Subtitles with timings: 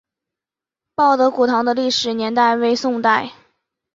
[0.95, 3.33] 报德古堂的历史年代为宋代。